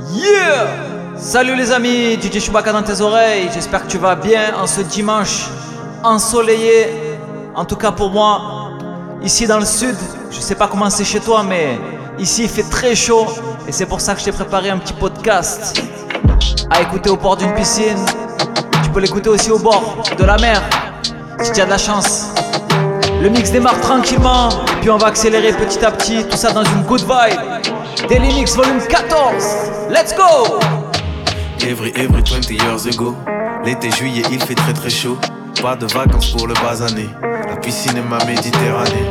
[0.00, 0.66] Yeah
[1.16, 4.80] Salut les amis, DJ Chewbacca dans tes oreilles, j'espère que tu vas bien en ce
[4.80, 5.48] dimanche
[6.02, 6.88] ensoleillé,
[7.54, 8.72] en tout cas pour moi,
[9.22, 9.96] ici dans le sud,
[10.30, 11.78] je sais pas comment c'est chez toi, mais
[12.18, 13.26] ici il fait très chaud
[13.66, 15.80] et c'est pour ça que je t'ai préparé un petit podcast
[16.68, 18.04] à écouter au bord d'une piscine.
[18.82, 20.60] Tu peux l'écouter aussi au bord de la mer,
[21.40, 22.26] si tu as de la chance.
[23.24, 26.62] Le mix démarre tranquillement, et puis on va accélérer petit à petit, tout ça dans
[26.62, 27.40] une good vibe.
[28.06, 29.42] Daily Mix volume 14,
[29.88, 30.58] let's go!
[31.66, 33.16] Every, every 20 years ago.
[33.64, 35.16] L'été, juillet, il fait très très chaud.
[35.62, 37.08] Pas de vacances pour le basané.
[37.48, 39.06] La piscine est ma Méditerranée.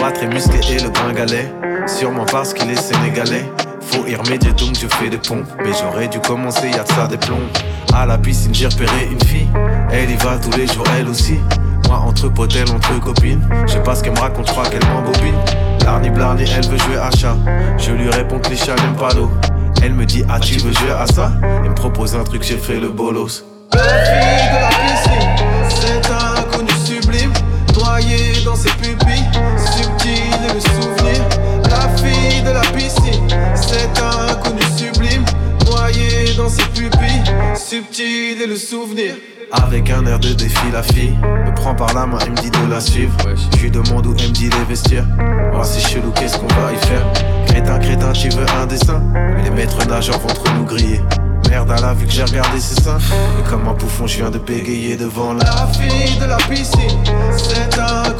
[0.00, 1.52] Pas très musclé et le gringalet.
[1.86, 3.52] Sûrement parce qu'il est sénégalais.
[3.82, 5.44] Faut y remédier donc je fais des ponts.
[5.62, 7.36] Mais j'aurais dû commencer, y'a de ça des plombs.
[7.92, 9.48] À la piscine, j'ai repéré une fille.
[9.92, 11.38] Elle y va tous les jours, elle aussi.
[11.88, 13.48] Moi, entre potes, elle, entre copines.
[13.66, 15.34] Je sais pas ce qu'elle me raconte, je crois qu'elle m'embobine.
[15.80, 17.34] Blarni, Blarni, elle veut jouer à chat.
[17.78, 19.30] Je lui réponds que les chats n'aiment pas l'eau.
[19.82, 21.32] Elle me dit, ah, tu veux jouer à ça?
[21.64, 23.42] Elle me propose un truc, j'ai fait le bolos.
[23.72, 25.30] La fille de la piscine,
[25.70, 27.32] c'est un inconnu sublime,
[27.74, 29.24] noyé dans ses pupilles,
[29.56, 31.22] subtil et le souvenir.
[31.70, 34.27] La fille de la piscine, c'est un
[36.38, 37.24] dans ses pupilles,
[37.56, 39.14] subtil et le souvenir.
[39.50, 42.50] Avec un air de défi, la fille me prend par la main et me dit
[42.50, 43.16] de la suivre.
[43.56, 45.06] Je lui demande où elle me dit les vestiaires.
[45.52, 47.04] Oh, c'est chelou, qu'est-ce qu'on va y faire?
[47.48, 49.02] Crétin, crétin, tu veux un dessin?
[49.12, 51.00] Mais les maîtres nageurs vont trop nous griller.
[51.50, 52.98] Merde, à la vue que j'ai regardé ses seins.
[53.40, 55.44] Et comme un bouffon, je viens de bégayer devant la.
[55.44, 57.02] La fille de la piscine,
[57.36, 58.12] c'est un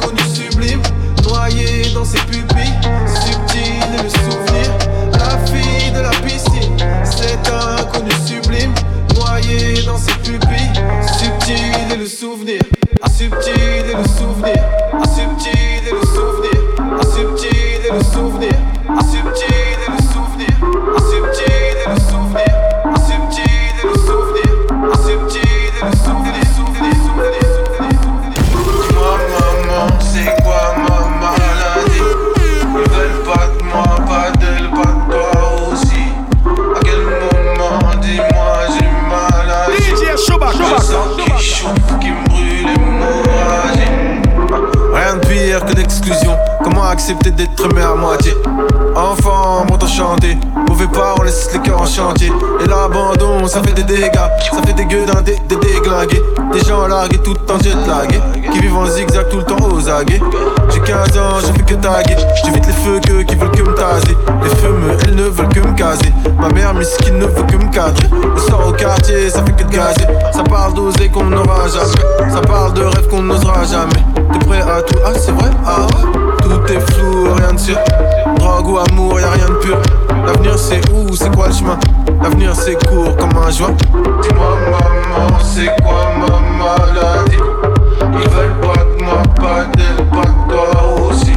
[50.67, 52.31] Mauvais pas, on laisse les cœurs en chantier.
[52.63, 54.15] Et l'abandon, ça fait des dégâts.
[54.51, 56.23] Ça fait des gueudins, des, des déglingués.
[56.51, 58.19] Des gens largués tout en jet lagués.
[58.51, 60.19] Qui vivent en zigzag tout le temps aux aguets.
[60.73, 62.15] J'ai 15 ans, je fais que taguer.
[62.43, 64.17] J'évite les feux que, qui veulent que me taser.
[64.43, 66.11] Les fumeux, elles ne veulent que me caser.
[66.39, 68.07] Ma mère, qui ne veut que me cadrer.
[68.33, 70.07] Le soir au quartier, ça fait que de gazer.
[70.33, 72.33] Ça parle d'oser qu'on n'aura jamais.
[72.33, 74.03] Ça parle de rêves qu'on n'osera jamais.
[74.33, 74.97] T'es prêt à tout?
[75.05, 75.51] Ah, c'est vrai?
[75.63, 77.77] Ah ouais Tout est flou, rien de sûr.
[78.37, 79.77] Drogue ou amour, y'a rien de pur.
[80.25, 81.15] L'avenir c'est où?
[81.15, 81.77] C'est quoi le chemin?
[82.21, 83.75] L'avenir c'est court comme un joint.
[84.21, 87.43] Dis-moi maman, c'est quoi ma maladie?
[88.01, 91.33] Ils veulent pas de moi, pas d'elle, pas de toi aussi.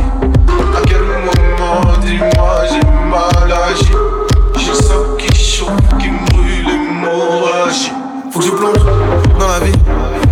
[0.76, 3.92] À quel moment, dis-moi, j'ai maladie
[4.56, 7.92] J'ai le sang qui chauffe, qui brûle l'hémorragie.
[8.30, 8.84] Faut que je plonge
[9.38, 9.78] dans la vie,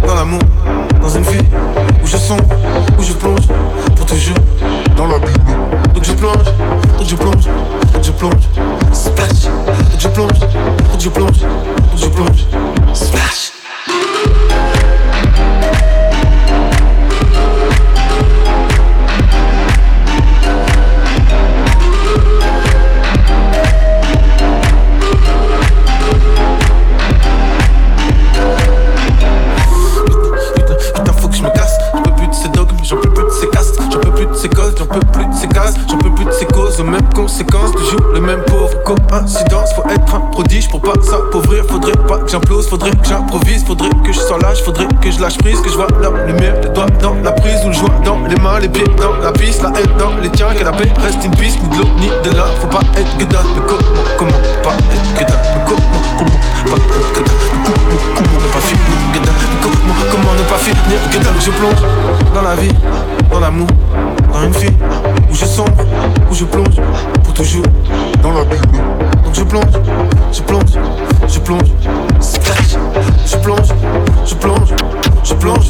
[0.07, 0.41] dans l'amour,
[1.01, 1.45] dans une vie
[2.03, 2.45] où je sombre,
[2.99, 3.47] où je plonge
[3.97, 4.37] pour toujours
[4.97, 5.80] dans la Bible.
[6.01, 6.45] Donc je plonge,
[6.97, 7.45] donc je plonge,
[8.03, 8.43] je plonge,
[8.91, 9.45] splash.
[9.91, 11.41] Donc je plonge, donc je plonge,
[11.95, 12.47] je plonge,
[12.95, 13.60] splash.
[36.81, 37.73] Aux mêmes conséquences.
[37.73, 39.73] Toujours le même pauvre coïncidence.
[39.75, 41.65] Faut être un prodige pour pas s'appauvrir.
[41.69, 43.65] Faudrait pas que j'implose, faudrait que j'improvise.
[43.65, 45.61] Faudrait que je sois lâche, faudrait que je lâche prise.
[45.61, 47.61] Que je vois la lumière, les doigts dans la prise.
[47.65, 49.63] Ou le joint dans les mains, les pieds dans la piste.
[49.63, 51.59] La haine dans les tiens, que la paix reste une piste.
[51.63, 52.47] Ni de l'eau, ni de là.
[52.61, 53.47] Faut pas être que dalle.
[53.55, 53.81] Mais comment,
[54.19, 54.33] comment
[54.63, 55.81] pas être que dalle Mais comment,
[56.19, 56.31] comment
[56.65, 60.59] pas être que dalle comment, comment ne pas finir que dalle comment, comment ne pas
[60.59, 62.75] finir que Je plonge dans la vie,
[63.31, 63.69] dans l'amour,
[64.33, 64.77] dans une vie
[65.31, 65.80] où je sombre,
[66.41, 66.81] je plonge
[67.23, 67.65] pour toujours
[68.23, 68.79] dans la Bible.
[69.25, 69.75] Donc je plonge,
[70.33, 70.73] je plonge,
[71.29, 71.69] je plonge,
[72.19, 72.77] splash.
[73.27, 73.69] Je plonge,
[74.25, 74.75] je plonge,
[75.23, 75.67] je plonge,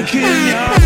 [0.00, 0.79] look in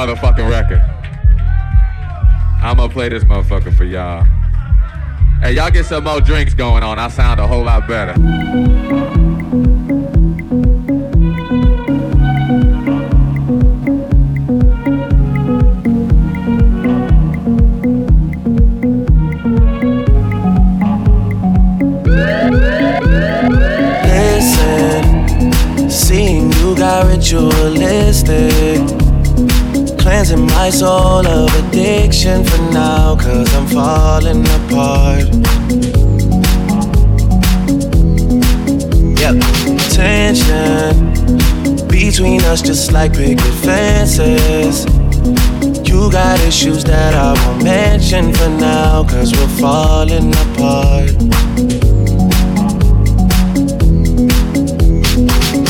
[0.00, 0.80] motherfucking record.
[2.62, 4.24] I'ma play this motherfucker for y'all.
[5.42, 6.98] Hey, y'all get some more drinks going on.
[6.98, 9.29] I sound a whole lot better.
[42.62, 44.84] just like picket fences.
[45.88, 51.10] You got issues that I won't mention for now, cause we're falling apart.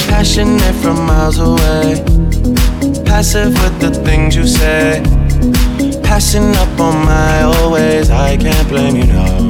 [0.08, 2.02] Passionate from miles away,
[3.04, 5.02] passive with the things you say.
[6.02, 9.49] Passing up on my always, I can't blame you now.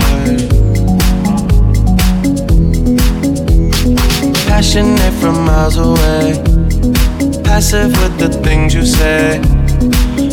[4.61, 6.61] Passionate from miles away
[7.43, 9.41] passive with the things you say.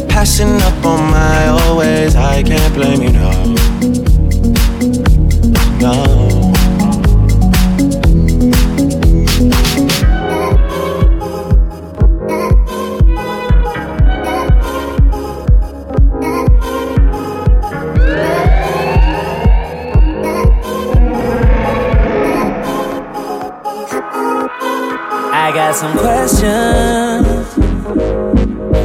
[0.07, 3.31] Passing up on my always, I can't blame you, no.
[5.81, 6.28] No.
[25.49, 27.55] I got some questions,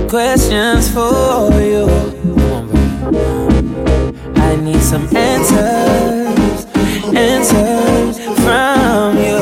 [0.10, 1.90] questions for you.
[4.38, 6.66] I need some answers,
[7.14, 9.42] answers from you.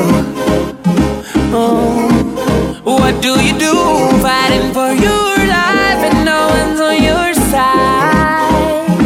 [1.54, 3.72] Oh, what do you do
[4.20, 8.98] fighting for your life and no one's on your side?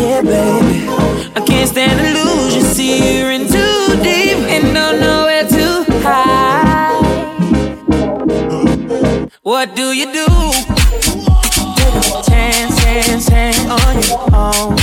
[0.00, 0.88] Yeah, baby,
[1.36, 1.99] I can't stand
[9.60, 10.24] What do you do?
[12.24, 14.74] Chance, chance, chance on your own.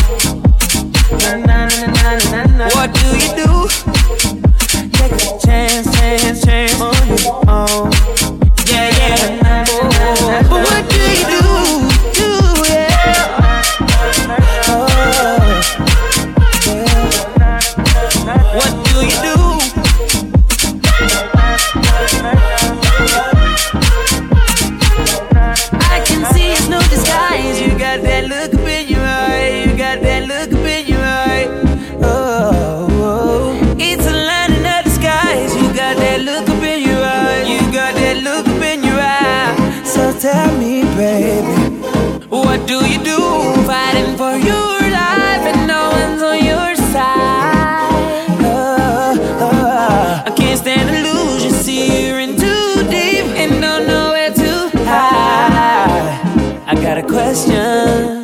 [1.17, 2.69] Na, na, na, na, na, na.
[2.75, 3.49] What do you do?
[4.93, 6.96] Take a chance, chance, chance on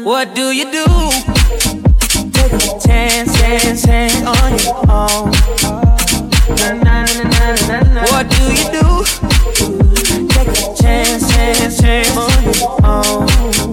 [0.03, 0.85] What do you do?
[2.31, 5.31] Take a chance, chance, chance on your own.
[6.57, 7.05] Na, na,
[7.83, 8.03] na.
[8.11, 8.85] What do you do?
[10.27, 13.72] Take a chance, chance, chance on your own.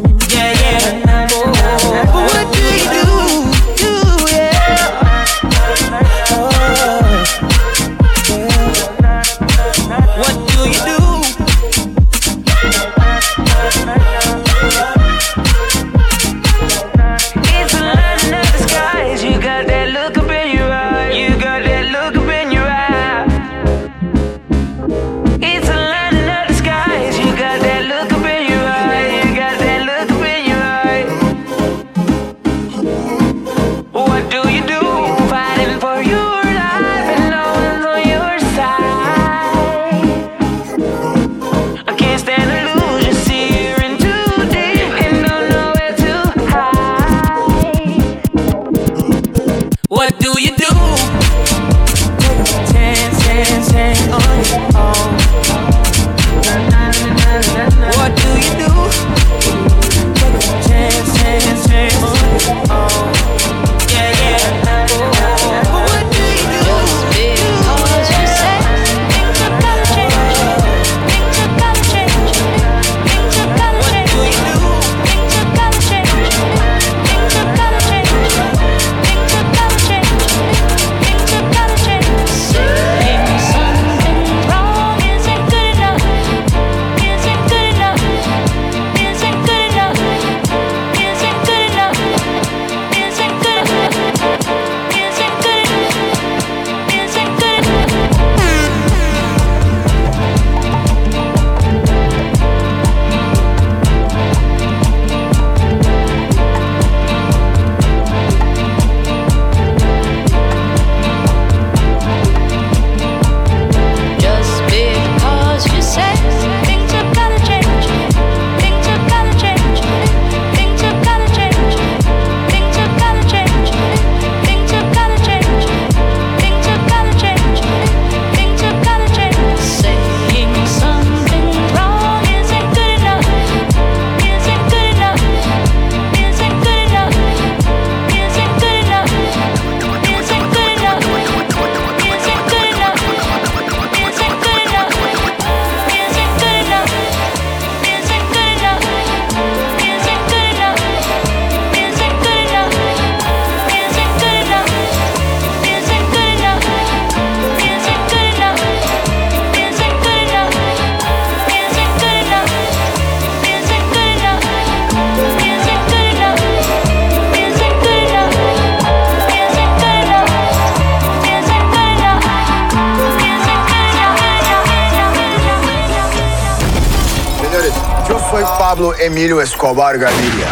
[179.51, 180.47] Escobar Gaviria.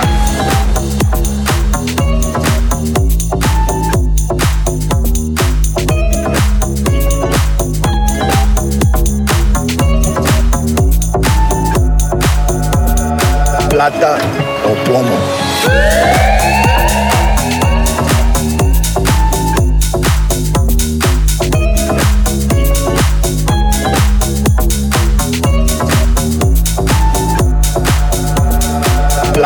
[13.70, 14.18] Plata
[14.64, 16.17] o plomo.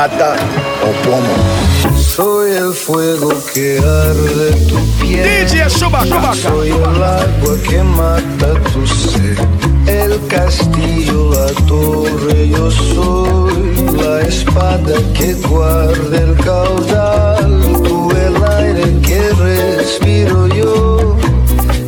[0.03, 0.35] Plata
[0.83, 1.97] o plomo.
[1.97, 5.47] Soy el fuego que arde tu piel.
[5.47, 5.71] DJ.
[5.71, 9.39] Soy el agua que mata tu sed.
[9.87, 17.61] El castillo, la torre, yo soy la espada que guarda el caudal.
[17.85, 21.17] Tú el aire que respiro yo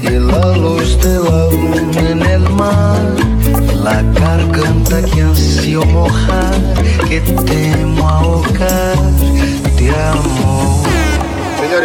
[0.02, 3.02] y la luz de la luna en el mar.
[3.82, 6.54] La garganta que ansio mojar,
[7.08, 7.83] que temo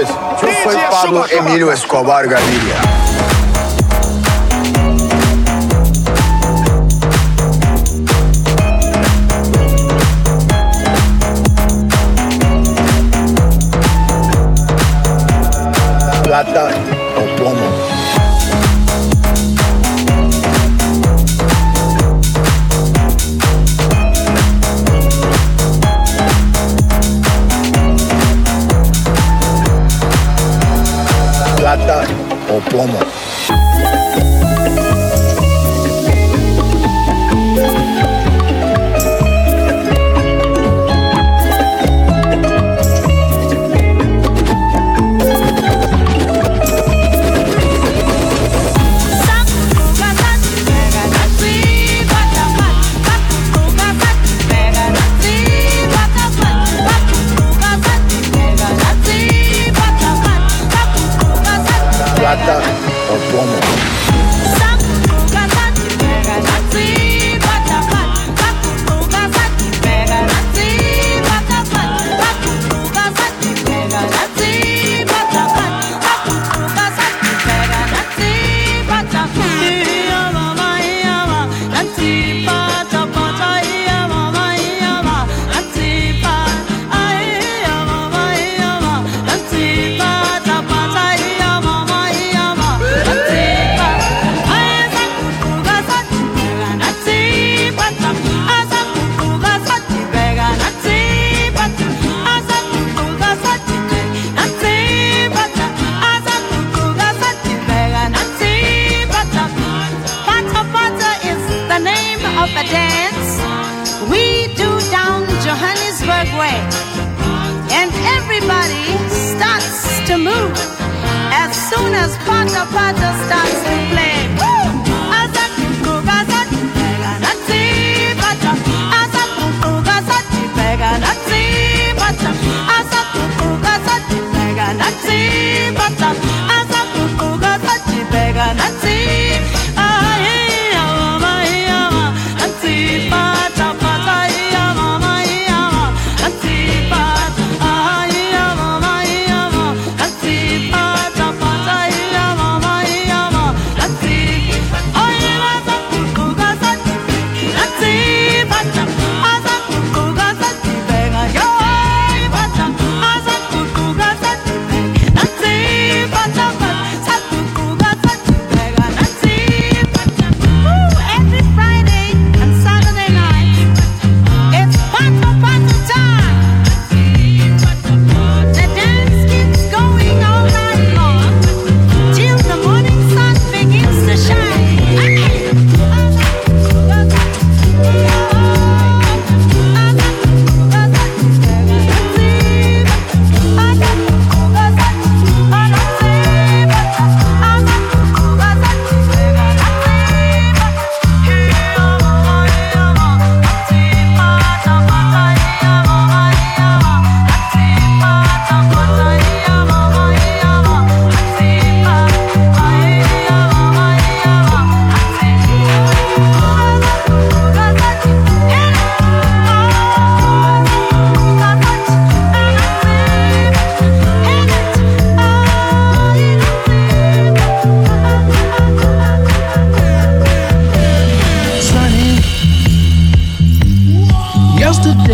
[0.10, 3.38] yo soy Pablo Emilio Escobar Gaviria.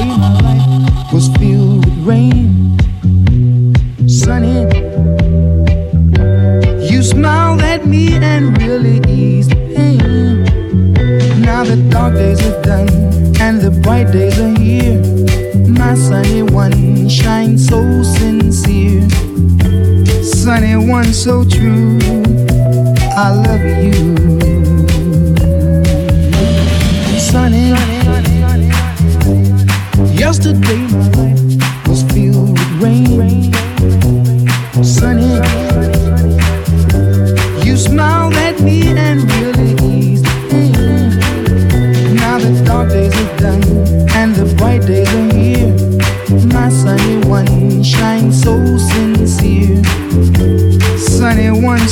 [0.08, 0.75] my life.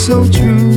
[0.04, 0.73] so true.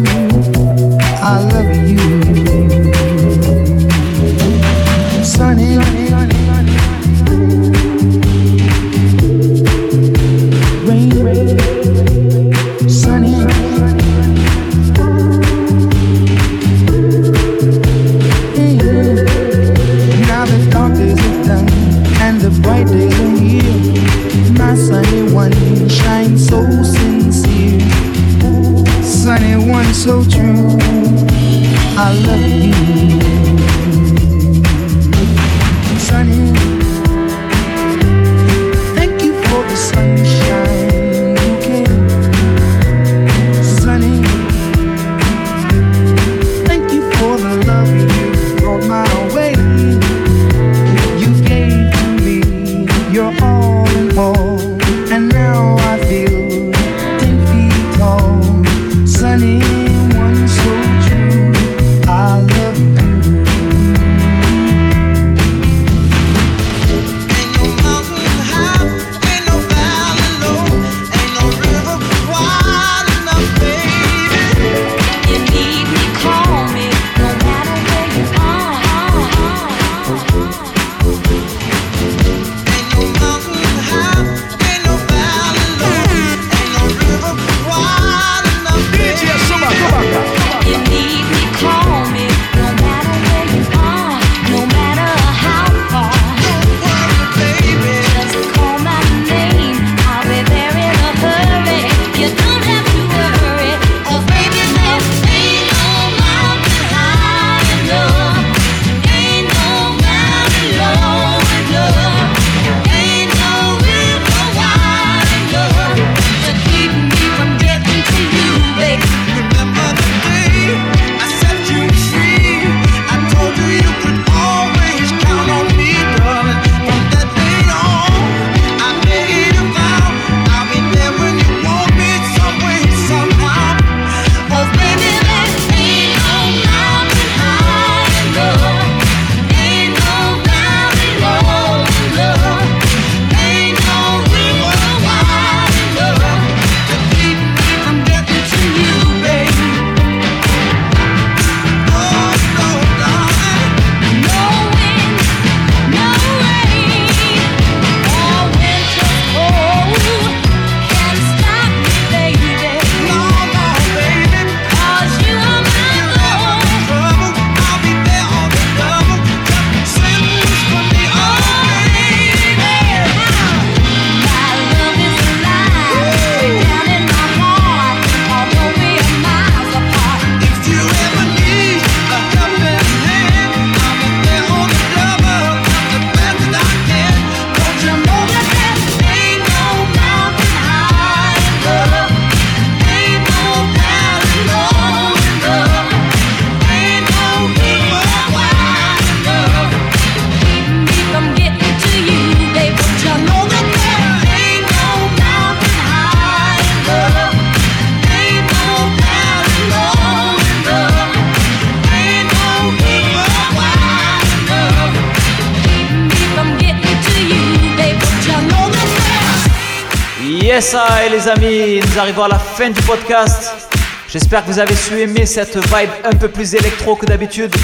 [220.56, 223.68] Yes, I, les amis, nous arrivons à la fin du podcast.
[224.08, 227.54] J'espère que vous avez su aimer cette vibe un peu plus électro que d'habitude.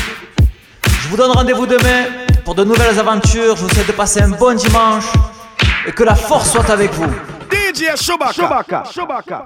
[1.00, 2.05] Je vous donne rendez-vous demain
[2.44, 3.57] pour de nouvelles aventures.
[3.57, 5.07] Je vous souhaite de passer un bon dimanche
[5.87, 7.11] et que la force soit avec vous.
[7.50, 8.33] DJ Chewbacca.
[8.35, 8.83] Chewbacca.
[8.92, 9.42] Chewbacca.